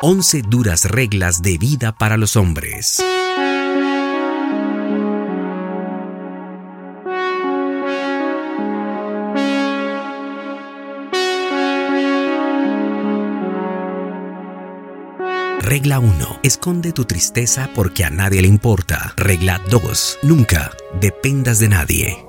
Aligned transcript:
Once 0.00 0.42
duras 0.42 0.84
reglas 0.84 1.42
de 1.42 1.58
vida 1.58 1.90
para 1.90 2.16
los 2.16 2.36
hombres. 2.36 3.02
Regla 15.60 15.98
1. 15.98 16.40
Esconde 16.44 16.92
tu 16.92 17.04
tristeza 17.04 17.68
porque 17.74 18.04
a 18.04 18.10
nadie 18.10 18.40
le 18.40 18.46
importa. 18.46 19.14
Regla 19.16 19.60
2. 19.68 20.20
Nunca 20.22 20.70
dependas 21.00 21.58
de 21.58 21.68
nadie. 21.70 22.27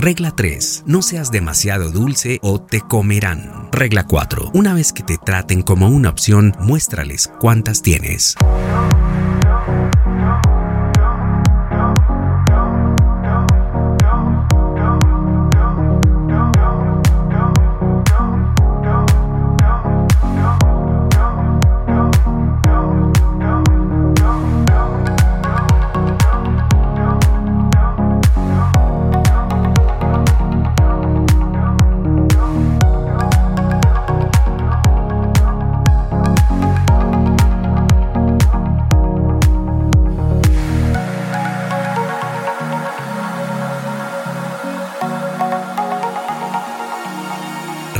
Regla 0.00 0.30
3. 0.30 0.84
No 0.86 1.02
seas 1.02 1.32
demasiado 1.32 1.90
dulce 1.90 2.38
o 2.40 2.60
te 2.60 2.80
comerán. 2.80 3.68
Regla 3.72 4.06
4. 4.06 4.52
Una 4.54 4.72
vez 4.72 4.92
que 4.92 5.02
te 5.02 5.18
traten 5.18 5.62
como 5.62 5.88
una 5.88 6.08
opción, 6.08 6.54
muéstrales 6.60 7.28
cuántas 7.40 7.82
tienes. 7.82 8.36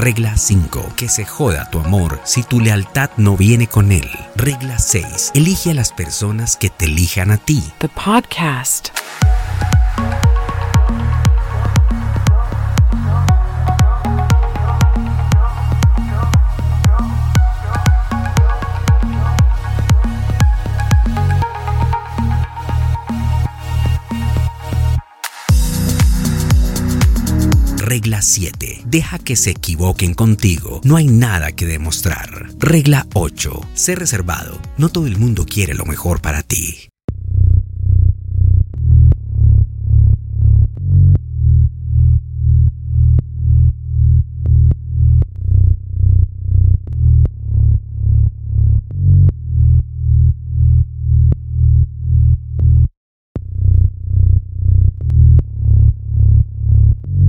Regla 0.09 0.39
5. 0.39 0.95
Que 0.97 1.07
se 1.07 1.27
joda 1.27 1.69
tu 1.69 1.81
amor 1.81 2.19
si 2.25 2.43
tu 2.43 2.61
lealtad 2.61 3.11
no 3.19 3.37
viene 3.37 3.67
con 3.67 3.93
él. 3.93 4.09
Regla 4.37 4.79
6. 4.79 5.33
Elige 5.35 5.73
a 5.73 5.75
las 5.75 5.93
personas 5.93 6.57
que 6.57 6.71
te 6.71 6.87
elijan 6.87 7.31
a 7.31 7.37
ti. 7.37 7.63
The 7.77 7.91
podcast. 7.91 8.89
Regla 27.99 28.23
7. 28.23 28.83
Deja 28.85 29.19
que 29.19 29.35
se 29.35 29.51
equivoquen 29.51 30.15
contigo. 30.15 30.81
No 30.85 30.95
hay 30.95 31.09
nada 31.09 31.51
que 31.51 31.67
demostrar. 31.67 32.49
Regla 32.61 33.09
8. 33.13 33.61
Sé 33.75 33.97
reservado. 33.97 34.61
No 34.77 34.89
todo 34.89 35.09
el 35.09 35.17
mundo 35.17 35.45
quiere 35.45 35.75
lo 35.75 35.85
mejor 35.85 36.21
para 36.21 36.45
ti. 36.45 36.91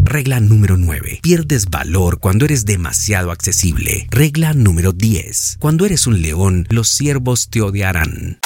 Regla 0.10 0.40
número 0.40 0.76
9. 0.76 1.20
Pierdes 1.22 1.70
valor 1.70 2.20
cuando 2.20 2.46
eres 2.46 2.66
demasiado 2.66 3.30
accesible. 3.30 4.08
Regla 4.10 4.56
número 4.56 4.92
10. 4.92 5.58
Cuando 5.60 5.86
eres 5.86 6.08
un 6.08 6.24
león, 6.24 6.66
los 6.72 6.90
ciervos 6.90 7.52
te 7.52 7.62
odiarán. 7.62 8.40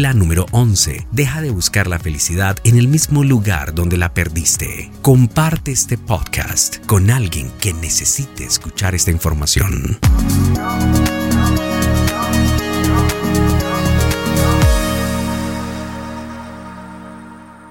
Regla 0.00 0.14
número 0.14 0.46
11. 0.52 1.08
Deja 1.12 1.42
de 1.42 1.50
buscar 1.50 1.86
la 1.86 1.98
felicidad 1.98 2.56
en 2.64 2.78
el 2.78 2.88
mismo 2.88 3.22
lugar 3.22 3.74
donde 3.74 3.98
la 3.98 4.14
perdiste. 4.14 4.90
Comparte 5.02 5.72
este 5.72 5.98
podcast 5.98 6.78
con 6.86 7.10
alguien 7.10 7.52
que 7.60 7.74
necesite 7.74 8.44
escuchar 8.44 8.94
esta 8.94 9.10
información. 9.10 9.98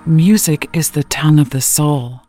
Music 0.05 0.69
is 0.71 0.91
the 0.91 1.01
tongue 1.01 1.41
of 1.41 1.49
the 1.49 1.61
soul. 1.61 2.28